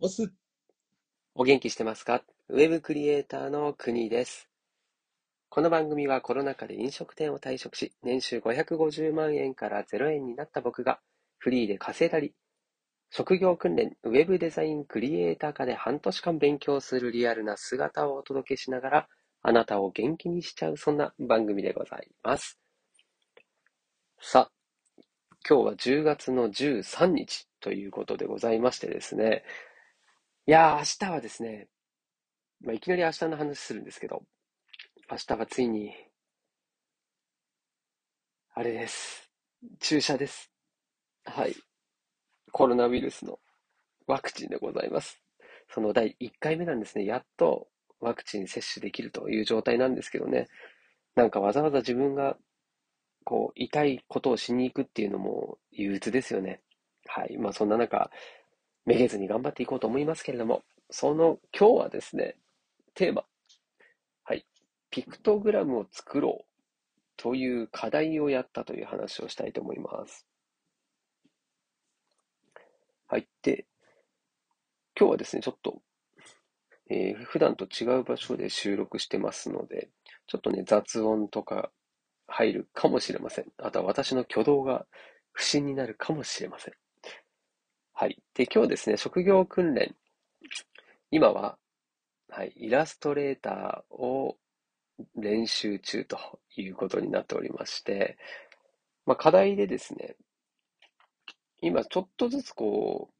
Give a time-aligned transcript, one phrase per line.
[0.00, 0.32] 押す。
[1.36, 2.22] お元気してますか？
[2.48, 4.48] ウェブクリエイターの国です。
[5.48, 10.98] この番組はコロナ禍で飲食店を退職し、年収550万円から0円になった僕が、
[11.38, 12.34] フリーで稼いだり、
[13.10, 19.08] 職業訓練、ウェブデザインクリエイター科で半年間勉強するリアルな姿をお届けしながら、
[19.42, 22.58] あなたを元気にしちゃう、そんな番組でございます。
[24.20, 25.00] さあ、
[25.48, 29.44] 今日は10月の13日ということでございましてですね、
[30.46, 31.68] いやー、明日はですね、
[32.60, 34.24] まあ、いきなり明日の話するんですけど、
[35.10, 35.94] 明日はついに、
[38.52, 39.30] あれです。
[39.80, 40.50] 注射です。
[41.24, 41.56] はい。
[42.52, 43.38] コロナウイルスの
[44.06, 45.18] ワクチンでございます。
[45.72, 47.06] その第1回目なんですね。
[47.06, 47.68] やっと
[48.00, 50.48] ワクチン接種できるという状態なんですけどね。
[51.14, 52.36] なんかわざわざ自分が、
[53.24, 56.60] こう、痛いことをしに行くっていうのも憂鬱ですよね。
[57.06, 57.38] はい。
[57.38, 58.10] まあそんな中、
[58.86, 62.36] めげずに頑張っていこうと思いますけれども、その今日はですね、
[62.94, 63.24] テーマ、
[64.24, 64.46] はい、
[64.90, 66.46] ピクトグラムを作ろう
[67.16, 70.26] という課題をやったという話をしたいと思います。
[73.06, 73.26] はい。
[73.42, 73.66] で、
[74.98, 75.80] 今日はですね、ちょっと、
[76.88, 79.90] えー普段と違う場所で収録してますので、
[80.26, 81.70] ちょっとね、雑音とか
[82.26, 83.46] 入るかもしれません。
[83.58, 84.86] あとは私の挙動が
[85.32, 86.74] 不審になるかもしれません。
[87.96, 88.20] はい。
[88.34, 89.94] で、今日ですね、職業訓練。
[91.12, 91.56] 今は、
[92.28, 94.36] はい、イラストレーターを
[95.14, 96.18] 練習中と
[96.56, 98.18] いうことになっておりまして、
[99.06, 100.16] まあ、課題でですね、
[101.62, 103.14] 今ちょっとずつこう、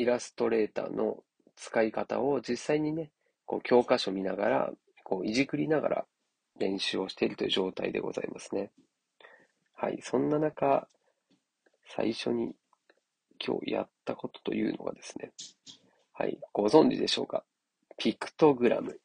[0.00, 1.24] イラストレーターの
[1.56, 3.10] 使い方を実際にね、
[3.46, 4.70] こう教科書見ながら、
[5.02, 6.06] こういじくりながら
[6.60, 8.70] 練習をしているという状態でございますね。
[9.74, 10.86] はい、そんな中、
[11.96, 12.54] 最初に
[13.44, 15.32] 今日やったことというのがですね、
[16.12, 17.44] はい、ご存知でしょうか？
[17.96, 18.98] ピクトグラム。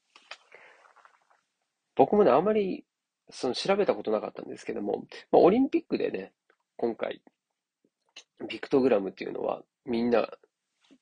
[1.96, 2.84] 僕もね、あまり
[3.30, 6.34] その調べたことなかったんですけども、まあ、オリンピックでね、
[6.78, 7.22] 今回、
[8.50, 10.30] ピクトグラムっていうのはみんな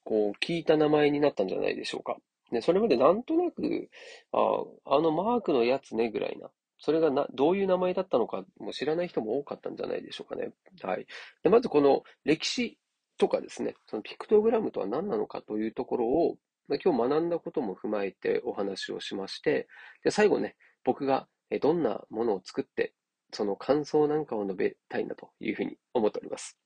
[0.04, 2.18] こう聞いた名前になったんじゃないでしょうか。
[2.52, 3.90] ね、それまでなんとなく、
[4.32, 4.38] あ、
[4.86, 6.50] あのマークのやつねぐらいな。
[6.78, 10.52] それがな、どういう名前だったのかも知らない人も多かったんじゃないでしょうかね。
[10.82, 11.08] はい。
[11.42, 12.78] でまずこの歴史
[13.18, 16.38] とかですね、そのピクトグラムとは何なのかというところを、
[16.68, 19.68] ま今日学んだことも踏まえてお話をしまして、
[20.03, 21.28] で、最後ね、僕が
[21.62, 22.94] どんなものを作って、
[23.31, 26.57] その感想なんかを述べたいなというふうに思っております。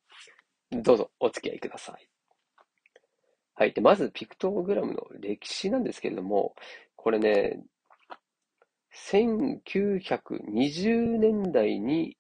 [0.72, 2.10] どうぞお付き合いください。
[3.56, 3.74] はい。
[3.74, 6.56] で、まずピクトグラムの歴史なんですけれども、
[6.96, 7.64] これね、
[9.10, 12.17] 1920年代に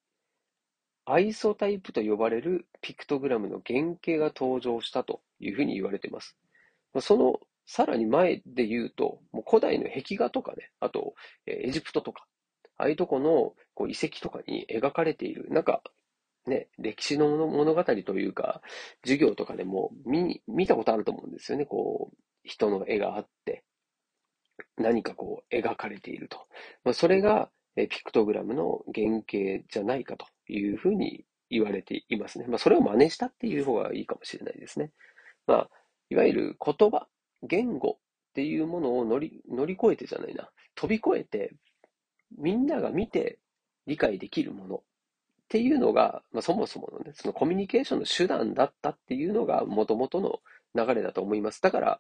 [1.10, 6.36] アイソタイプと呼ばれるピクトグラムの原型が登場したというふうに言われています。
[7.00, 12.26] そのさらに前で言うと、もう古代の壁画とかね、あと、えエジプトとか、
[12.78, 15.82] ああいうとこのこう遺跡とかに描かれている、なんか、
[16.46, 18.62] ね、歴史の物語というか、
[19.04, 21.66] 授業とかでも見、見たことあると思うんですよね。
[21.66, 23.64] こう、人の絵があって、
[24.78, 26.48] 何かこう、描かれていると。
[26.84, 27.50] まあ、それが、
[27.86, 32.46] ピクトグラムの原型じゃないかというふうに言われていますね。
[32.48, 34.92] まあ、それを真似したっていう方がいいかもしれないですね。
[35.46, 35.70] まあ、
[36.10, 37.08] いわゆる言葉、
[37.44, 40.50] 言語っていうものを乗り、乗り越えてじゃないな。
[40.76, 41.54] 飛び越えて、
[42.38, 43.40] みんなが見て
[43.86, 44.80] 理解できるものっ
[45.50, 50.40] ていうのが、まあ、そもそものね、そのコミュニケーションの手段だったっていうのが元々の
[50.76, 51.62] 流れだと思います。
[51.62, 52.00] だから、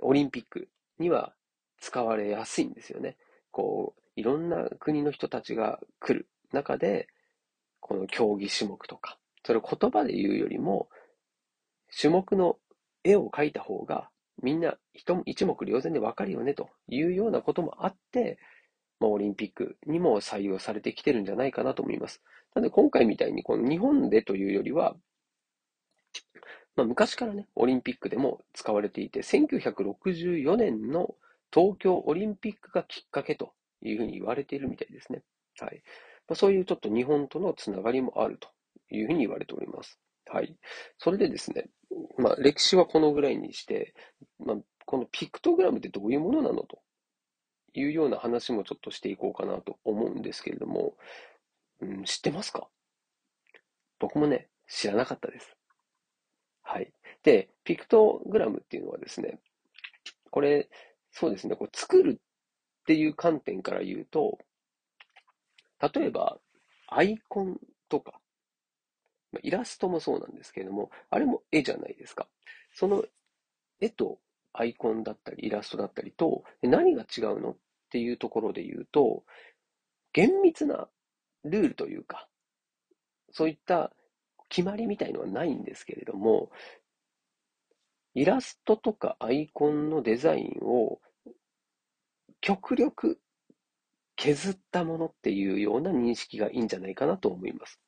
[0.00, 1.34] オリンピックには
[1.80, 3.16] 使われやすいんですよね。
[3.50, 7.08] こう、いろんな国の人たちが来る中で、
[7.80, 10.88] この競技種目とか、それを言葉で言うよりも、
[11.98, 12.58] 種目の
[13.04, 14.10] 絵を描いた方が、
[14.42, 15.14] みんな一
[15.44, 18.38] 目瞭然でわかるよねというようなこともあって、
[19.00, 22.20] まあ、オリンピックにも採用されてきてるんじゃないかなと思います。
[22.54, 24.96] なので今回みたいにこの日本でというよりは、
[26.76, 31.14] まあ、昔からね、オリンピックでも使われていて、1964年の
[31.52, 33.52] 東京オリンピックがきっかけと
[33.82, 35.22] いうふうに言われているみたいですね。
[35.58, 35.82] はい。
[36.28, 38.48] まあ、そういうちょっと日本とのつながりもあると
[38.90, 39.98] いうふうに言われております。
[40.26, 40.56] はい。
[40.98, 41.70] それでですね、
[42.18, 43.94] まあ、歴史はこのぐらいにして、
[44.38, 46.80] まあ、このピクトグラムってどういうものなのと
[47.72, 50.96] いうような話もちょっとしていこうかなと思うんですけれども、
[51.80, 52.68] うん、知ってますか？
[53.98, 55.56] 僕もね、知らなかったです。
[56.62, 56.92] はい。
[57.22, 59.38] で、ピクトグラムっていうのはですね、
[60.30, 60.68] これ、
[61.12, 64.38] そうですね、こう作るっていう観点から言うと、
[65.80, 66.38] 例えば、
[66.88, 67.58] アイコン
[67.88, 68.20] とか、
[69.42, 72.26] イラストもそうなんですけれども、あれも絵じゃないですか。
[72.72, 73.04] その
[73.80, 74.18] 絵と
[74.52, 77.56] アイコンだったりイラストだったりと何が違うのっ
[77.90, 79.24] ていうところで言うと、
[80.12, 80.88] 厳密な
[81.44, 82.28] ルールというか、
[83.30, 83.92] そういった
[84.48, 86.50] 決まりみたいのはないんですけれども、
[88.18, 90.98] イラストとかアイコンのデザインを
[92.40, 93.20] 極力
[94.16, 97.78] 削ったものっていうような認識がいいんじゃないかなと思います。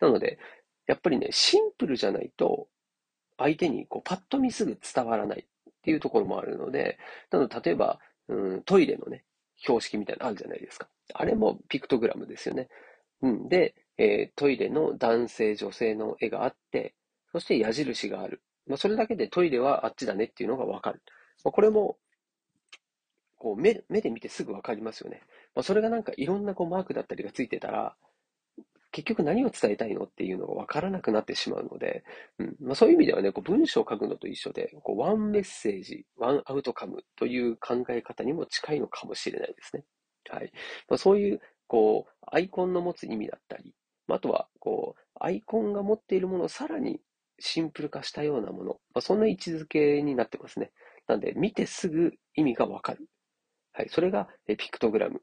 [0.00, 0.38] なので、
[0.86, 2.68] やっぱりね、シンプルじゃないと、
[3.36, 6.98] 相手にこうパッと見すぐ伝わらないっていうところもあるので、
[7.30, 9.24] なので、例えば、うん、トイレのね、
[9.58, 10.88] 標識みたいなのあるじゃないですか。
[11.12, 12.68] あれもピクトグラムですよね。
[13.20, 13.48] うん。
[13.50, 16.94] で、えー、トイレの男性、女性の絵があって、
[17.32, 18.40] そして矢印がある。
[18.66, 21.02] まあ、それだけでトイレはあっちだねっていうのがわかる。
[21.44, 21.98] まあ、これも、
[23.38, 25.22] こう目、目で見てすぐわかりますよね。
[25.54, 27.94] まあ、それがなんかいろんなこうマークだったりがついてたら、
[28.92, 32.02] 結局何を伝えたいのっていうのがわからなくなってしまうので、
[32.38, 39.84] うんまあ、そういう意味ではね、こう文章を書くのと一緒で、こうワンメッセージ、ワンアウトカムという考え方にも近いのかもしれないですね。
[40.30, 40.50] はい。
[40.88, 43.74] まあ、そういう、こう、アイコンの持つ意味だったり、
[44.08, 47.00] あとは、こう、アイコンが持っているものをさらに
[47.38, 50.72] シンプル化したようなもの、まあ、そんな位置づけになってますね。
[51.06, 53.08] なんで、見てすぐ意味がわかる。
[53.72, 53.88] はい。
[53.90, 55.20] それがピクトグラム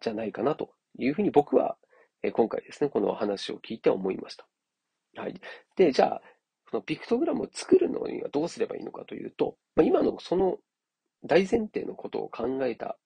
[0.00, 1.76] じゃないかなというふうに僕は
[2.32, 4.46] 今回ですね、この話を聞いて思いました。
[5.16, 5.40] はい。
[5.76, 6.22] で、じゃあ、
[6.70, 10.58] このピクトグラムを作るのにはどうすればいいのかというと、まあ、今のその
[11.24, 12.98] 大前提のことを考えた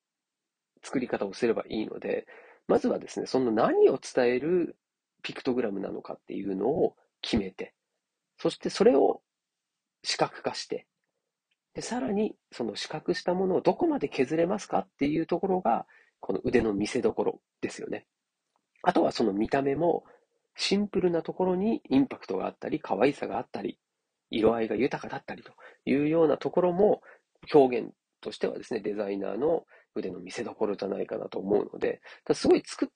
[0.83, 2.27] 作り方をすればいいので、
[2.69, 4.77] まずはですね、その何を伝える
[5.23, 7.75] ピクトグラムなのかっていうのを決めて、
[8.43, 9.23] そしてそれを
[10.03, 10.89] 視覚化して、
[11.75, 15.87] で、さらにその視覚したものをどこまで削れますかっていうところが、
[16.19, 18.05] この腕の見せ所ですよね。
[18.83, 20.03] あとはその見た目も
[20.57, 23.79] シンプルなところにインパクトがあったり、可愛さがあったり、
[24.29, 25.53] 色合いが豊かだったりと
[25.85, 27.01] いうようなところも
[27.55, 32.01] 表現としてはですね、デザイナーの腕の見せ所じゃないかなと思うので、
[32.35, 32.91] すごい作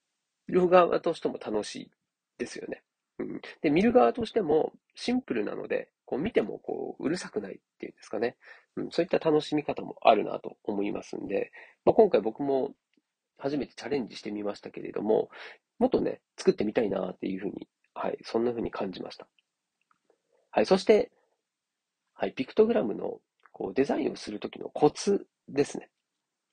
[0.49, 1.91] る側としても楽しい
[2.37, 2.83] ですよね。
[3.21, 8.37] うん、で、見る側としてもシンプルなので、こう見てもこううるさくないっていうんですかね、
[8.77, 8.91] うん。
[8.91, 11.53] そういった楽しみ方もあるなと思いますんで、
[11.85, 12.75] まあ、今回僕も
[13.39, 15.29] 初めてチャレンジしてみましたけれども、
[15.79, 19.29] もっとね、作ってみたいなっていうふうに、はい、そんなふうに感じました。
[20.51, 21.13] はい、そして、
[22.15, 23.21] はい、ピクトグラムの
[23.53, 25.91] こうデザインをするときのコツですね。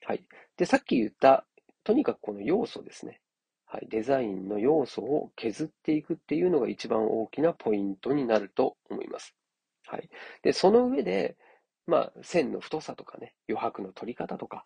[0.04, 0.26] はい。
[0.58, 1.46] で、さっき言った、
[1.84, 3.20] とにかくこの要素ですね。
[3.74, 9.34] はい、デザインの要素を削っていくっていうのが一番大きなポイントになると思います。
[9.88, 10.08] はい。
[10.42, 11.36] で、その上で、
[11.88, 14.64] まあ、線の太さとかね、余白の取り方とか、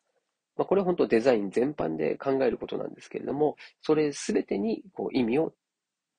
[0.58, 5.54] まあ、これは本当デザイン全般で考えることなんですけれども、それすべてにこう意味を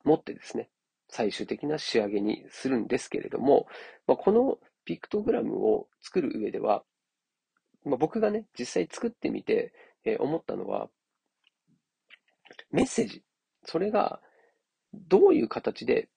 [0.04, 0.72] 持ってですね、
[1.10, 3.68] 最終的な仕上げにするんですけれども、
[4.08, 6.84] まあ、このピクトグラムを作る上では、
[7.86, 9.74] まあ、僕がね、実際作ってみて、
[10.06, 10.90] えー、思ったのは、
[12.72, 13.24] メッセージ。
[13.66, 14.22] それが、
[14.94, 16.10] どういう形で、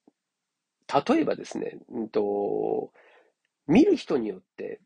[1.06, 2.92] 例えばですね、うんと、
[3.66, 4.80] 見る人によって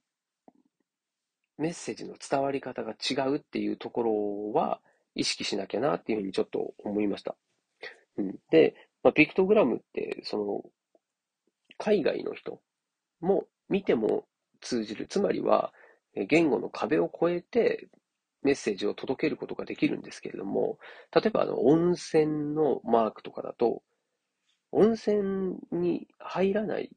[1.58, 4.81] メッセージの伝わり方が違うっていうところは
[5.14, 7.37] 意識しなきゃなっていうふうにちょっと思いました。
[8.19, 10.62] うん、で、まあ、ピクトグラムって、その、
[11.79, 12.61] 海外の人
[13.20, 14.26] も見ても
[14.61, 15.06] 通じる。
[15.06, 15.73] つまりは、
[16.14, 17.88] 言語の壁を越えて
[18.43, 20.78] メッセージを届けることができるんですけれども、
[21.14, 23.83] 例えばあの温泉のマークとかだと、
[24.73, 26.90] 温泉に入らない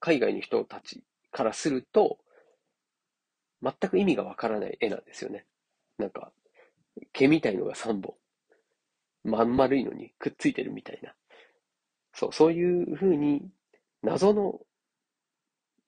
[0.00, 2.18] 海外の人たちからすると、
[3.62, 5.46] 全く意味がわからない絵なんですよね。
[5.98, 6.32] なんか、
[7.12, 8.14] 毛みたいのが3本。
[9.24, 11.14] まん丸いのにくっついてるみたいな。
[12.12, 13.48] そう、そういう風に、
[14.02, 14.60] 謎の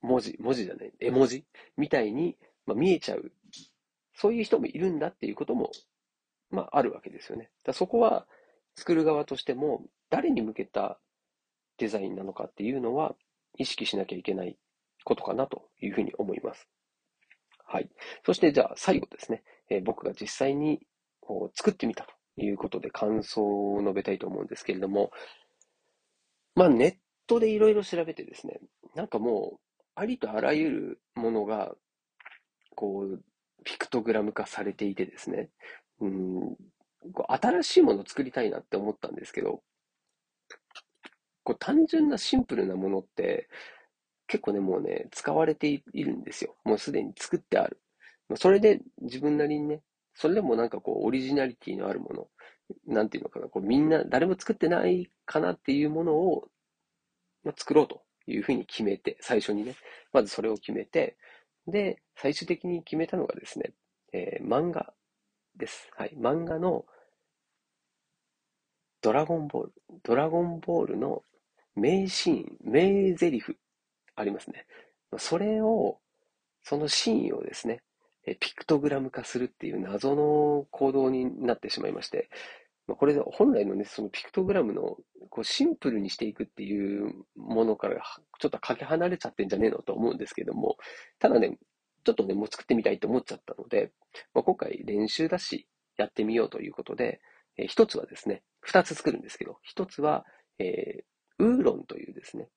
[0.02, 1.44] 文字、文字じゃない、絵文字
[1.78, 3.32] みたいに、まあ、見えちゃう。
[4.20, 5.70] そういう人もいるんだっていうことも、
[6.50, 7.50] まあ、あるわけですよね。
[7.64, 8.26] だそこは、
[8.76, 11.00] 作る側としても、誰に向けた
[11.78, 13.14] デザインなのかっていうのは、
[13.56, 14.58] 意識しなきゃいけない
[15.04, 16.68] ことかなというふうに思います。
[17.64, 17.88] はい。
[18.26, 20.80] そしてじゃあ最後ですね、えー、僕が実際に
[21.54, 22.04] 作ってみた
[22.36, 25.12] ということで感想を述べたいと思うんですけれども、
[26.54, 26.94] まあネッ
[27.26, 28.60] トでいろいろ調べてですね、
[28.94, 29.60] なんかもう
[29.94, 31.74] ありとあらゆるものが
[32.74, 33.22] こう
[33.64, 35.50] ピクトグラム化されていてですね、
[36.00, 36.56] うん、
[37.28, 39.62] 新しいものを作りたいなって思ったんですけど、
[41.42, 43.48] こう単純なシンプルなものって
[44.30, 46.54] 結構ね、もうね、使われているんですよ。
[46.64, 47.80] もうすでに作ってある。
[48.36, 49.82] それで自分なりにね、
[50.14, 52.28] それでもなんかこう、オリジナリティのあるもの、
[52.86, 56.48] なんていうのかな、こうみんな、誰も作ってないかなっていうものを、
[57.42, 59.74] まあ、作ろうというふうに決めて、最初にね、
[60.12, 61.16] まずそれを決めて、
[61.66, 63.72] で、最終的に決めたのがですね、
[64.12, 64.92] えー、漫画
[65.56, 65.90] です。
[65.96, 66.16] はい。
[66.18, 66.84] 漫画の
[69.02, 71.22] ドラゴンボール、ドラゴンボールの
[71.74, 73.56] 名シーン、名台詞
[74.16, 74.66] ありますね。
[75.18, 75.98] それを、
[76.62, 77.82] そのシーンをですね、
[78.38, 82.28] ピクトグラム化するっていう謎の行動になってしまいまして、
[82.86, 84.96] まあ、これ本来のね、そのピクトグラムの
[85.28, 88.02] こうシンプルにしていくっていうものから
[88.40, 90.76] ちょっとかけ離れちゃってんじゃねえのと思うんですけども、
[91.18, 91.58] ただね、
[92.04, 93.92] ちょっとね、もう作ってみたいと思っちゃったので、
[94.34, 97.20] まあ、今回練習だし、やってみようということで、
[97.56, 100.24] えー、一つはですね、二つ作るんですけど、一つは、
[100.58, 102.48] えー、ウーロンというですね、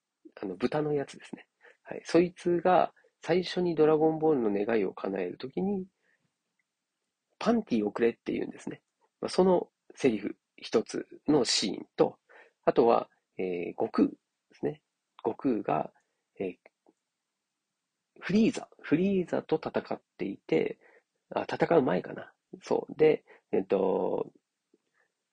[0.42, 1.46] あの、豚のやつですね。
[1.84, 2.02] はい。
[2.06, 5.86] そいつが、最初にドラゴンボールの願いを叶えるときに、
[7.40, 8.82] パンティをくれって言うんですね。
[9.22, 12.18] まあ、そのセリフ一つのシーンと、
[12.66, 14.16] あとは、えー、悟空で
[14.54, 14.82] すね。
[15.24, 15.92] 悟空が、
[16.40, 16.56] えー、
[18.20, 20.78] フリーザ、フリーザと戦っていて、
[21.34, 22.32] あ、戦う前かな。
[22.62, 22.96] そう。
[22.98, 24.32] で、えっと、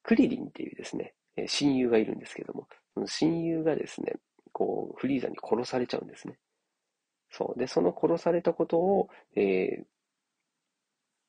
[0.03, 1.15] クリリンっていうですね、
[1.47, 4.15] 親友がいるんですけども、その親友がですね、
[4.53, 6.39] こう、フリーザに殺されちゃうんですね。
[7.31, 7.59] そう。
[7.59, 9.85] で、その殺されたことを、えー、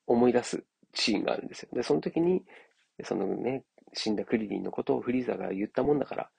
[0.07, 1.69] 思い出すシーンがあるんですよ。
[1.73, 2.43] で、その時に、
[3.03, 6.29] そのね、死んだクリリンのことをフリーザが言ったもんだから、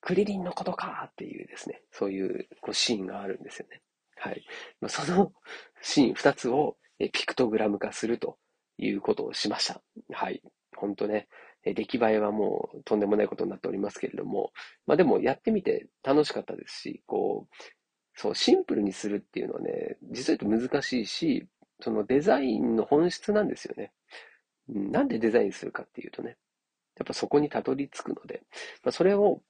[0.00, 3.82] クリリンのことかっていうですね、そういうこうシーンがあるんですよね。
[4.16, 4.44] はい。
[4.80, 5.32] まあ、その
[5.82, 8.38] シーン2つをピクトグラム化すると
[8.76, 9.80] いうことをしました。
[10.12, 10.42] はい。
[10.76, 11.28] 本当ね、
[11.64, 14.52] 出来栄えはもうとんでもないことになっておりますけれども、
[14.86, 17.54] まあでもやってみて楽しかったですし、こう、
[18.14, 21.46] そう、シンプルにするっていうのはね、実は言うと難しいし、
[21.80, 23.92] そのデザインの本質なんですよね。
[24.68, 26.36] なんでデザインするかっていうとね、
[26.98, 28.42] やっぱそこにたどり着くので、
[28.82, 29.40] まあ、それを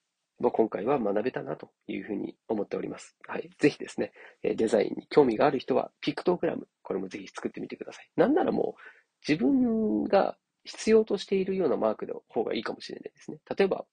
[0.40, 3.16] まあ、今回は学べたなというふうに思っております。
[3.26, 3.50] はい。
[3.58, 8.08] ぜひですね、デザインに興味がある人は、ピクトグラム、これもぜひ作ってみてください。
[8.16, 8.80] なんならもう、
[9.28, 13.38] 自分が必要としているようなマークの方がいいかもしれないですね。
[13.56, 13.84] 例えば、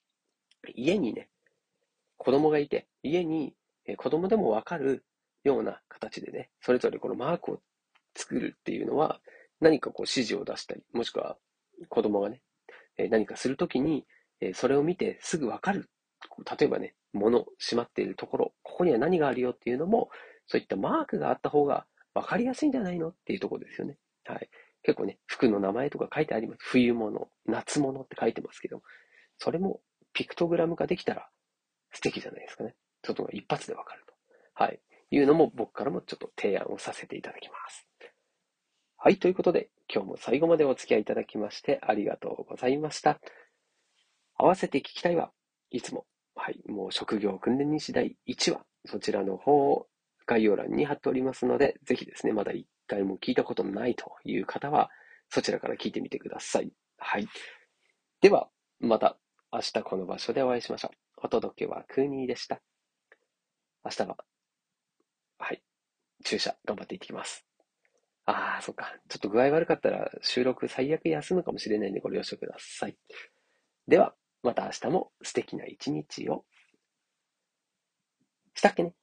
[0.75, 1.29] 家にね、
[2.17, 3.55] 子供がいて、家に
[3.97, 5.03] 子供でもわかる
[5.43, 7.61] ような形でね、それぞれこのマークを
[8.15, 9.19] 作るっていうのは、
[9.61, 11.37] 何かこう指示を出したり、もしくは
[11.89, 12.41] 子供がね、
[13.09, 14.05] 何かするときに、
[14.53, 15.89] それを見てすぐわかる
[16.59, 20.09] 例えばね、物、閉まっているところ、ここには何があるよっていうのも、
[20.47, 23.09] そういったマークがあった方が分かりやすいんじゃないの？
[23.09, 23.97] っていうところですよね。
[24.25, 24.49] はい。
[24.83, 26.59] 結構ね、服の名前とか書いてあります。
[26.61, 28.81] 冬物、夏物って書いてますけど、
[29.37, 29.81] それも
[30.13, 31.29] ピクトグラム化できたら
[31.91, 32.75] 素敵じゃないですかね。
[33.01, 34.13] ちょっと一発で分かると。
[34.53, 34.79] はい。
[35.11, 37.84] いうのも僕からもちょっと提案をさせていただきます。
[39.05, 39.19] はい。
[39.19, 43.19] ということで、今日も最後までお付き合いいただきましてありがとうございました。
[44.35, 45.29] 合わせて聞きたいは
[45.69, 49.85] いつもはい、もう職業訓練日誌第1話、そちらの方を
[50.25, 54.89] 概要欄に貼っておりますので、ぜひですね、まだ一回も聞いたことないという方は、
[55.29, 56.71] そちらから聞いてみてください。
[56.97, 57.27] はい。
[58.21, 59.19] では、また
[59.53, 60.97] 明日この場所でお会いしましょう。
[61.17, 62.59] お届けはクーニーでした。
[63.83, 64.17] 明日は、
[65.37, 65.61] はい、
[66.23, 67.44] 注射頑張っていってきます。
[68.27, 68.95] ああ、そっか。
[69.07, 72.97] ちょっと具合悪かったら収録最悪休むかもしれないんでご了承ください。
[73.87, 76.45] では、また明日も素敵な一日を。
[78.55, 78.93] したっけね？